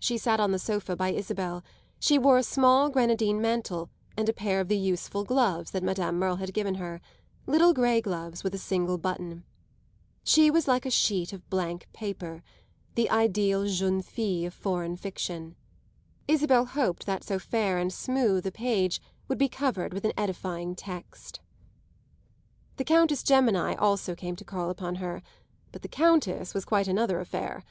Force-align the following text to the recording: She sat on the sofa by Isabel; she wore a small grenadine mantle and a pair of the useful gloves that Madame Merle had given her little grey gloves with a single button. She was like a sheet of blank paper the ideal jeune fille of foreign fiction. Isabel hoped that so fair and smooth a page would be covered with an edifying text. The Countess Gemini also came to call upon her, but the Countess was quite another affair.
She 0.00 0.18
sat 0.18 0.40
on 0.40 0.50
the 0.50 0.58
sofa 0.58 0.96
by 0.96 1.10
Isabel; 1.12 1.62
she 2.00 2.18
wore 2.18 2.38
a 2.38 2.42
small 2.42 2.88
grenadine 2.88 3.40
mantle 3.40 3.88
and 4.16 4.28
a 4.28 4.32
pair 4.32 4.58
of 4.60 4.66
the 4.66 4.76
useful 4.76 5.22
gloves 5.22 5.70
that 5.70 5.84
Madame 5.84 6.18
Merle 6.18 6.38
had 6.42 6.52
given 6.52 6.74
her 6.74 7.00
little 7.46 7.72
grey 7.72 8.00
gloves 8.00 8.42
with 8.42 8.52
a 8.52 8.58
single 8.58 8.98
button. 8.98 9.44
She 10.24 10.50
was 10.50 10.66
like 10.66 10.84
a 10.84 10.90
sheet 10.90 11.32
of 11.32 11.48
blank 11.50 11.86
paper 11.92 12.42
the 12.96 13.08
ideal 13.10 13.64
jeune 13.64 14.02
fille 14.02 14.48
of 14.48 14.54
foreign 14.54 14.96
fiction. 14.96 15.54
Isabel 16.26 16.64
hoped 16.64 17.06
that 17.06 17.22
so 17.22 17.38
fair 17.38 17.78
and 17.78 17.92
smooth 17.92 18.44
a 18.44 18.50
page 18.50 19.00
would 19.28 19.38
be 19.38 19.48
covered 19.48 19.92
with 19.94 20.04
an 20.04 20.14
edifying 20.16 20.74
text. 20.74 21.38
The 22.76 22.82
Countess 22.82 23.22
Gemini 23.22 23.76
also 23.76 24.16
came 24.16 24.34
to 24.34 24.44
call 24.44 24.68
upon 24.68 24.96
her, 24.96 25.22
but 25.70 25.82
the 25.82 25.86
Countess 25.88 26.54
was 26.54 26.64
quite 26.64 26.88
another 26.88 27.20
affair. 27.20 27.62